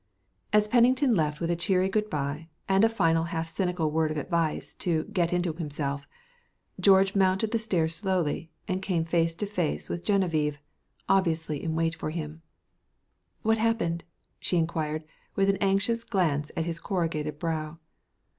As 0.51 0.67
Pennington 0.67 1.13
left 1.13 1.39
with 1.39 1.51
a 1.51 1.55
cheery 1.55 1.87
good 1.87 2.09
by 2.09 2.49
and 2.67 2.83
a 2.83 2.89
final 2.89 3.25
half 3.25 3.47
cynical 3.47 3.91
word 3.91 4.09
of 4.09 4.17
advice 4.17 4.73
"to 4.73 5.03
get 5.03 5.31
onto 5.31 5.55
himself" 5.55 6.07
George 6.79 7.13
mounted 7.13 7.51
the 7.51 7.59
stairs 7.59 7.93
slowly 7.93 8.49
and 8.67 8.81
came 8.81 9.05
face 9.05 9.35
to 9.35 9.45
face 9.45 9.89
with 9.89 10.03
Geneviève, 10.03 10.57
obviously 11.07 11.61
in 11.63 11.75
wait 11.75 11.93
for 11.93 12.09
him. 12.09 12.41
"What 13.43 13.59
happened?" 13.59 14.03
she 14.39 14.57
inquired, 14.57 15.03
with 15.35 15.51
an 15.51 15.57
anxious 15.57 16.03
glance 16.03 16.49
at 16.57 16.65
his 16.65 16.79
corrugated 16.79 17.37
brow. 17.37 17.77